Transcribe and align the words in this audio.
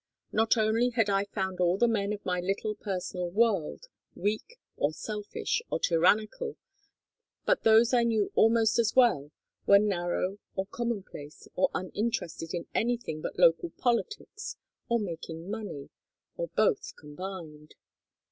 Not 0.31 0.57
only 0.57 0.89
had 0.89 1.11
I 1.11 1.25
found 1.25 1.59
all 1.59 1.77
the 1.77 1.87
men 1.87 2.11
of 2.11 2.25
my 2.25 2.39
little 2.39 2.73
personal 2.73 3.29
world 3.29 3.85
weak, 4.15 4.57
or 4.75 4.93
selfish, 4.93 5.61
or 5.69 5.79
tyrannical, 5.79 6.57
but 7.45 7.61
those 7.61 7.93
I 7.93 8.01
knew 8.01 8.31
almost 8.33 8.79
as 8.79 8.95
well 8.95 9.29
were 9.67 9.77
narrow, 9.77 10.39
or 10.55 10.65
commonplace, 10.65 11.47
or 11.55 11.69
uninterested 11.75 12.51
in 12.55 12.65
anything 12.73 13.21
but 13.21 13.37
local 13.37 13.69
politics 13.77 14.55
or 14.89 14.97
making 14.99 15.51
money, 15.51 15.91
or 16.35 16.47
both 16.55 16.95
combined. 16.95 17.75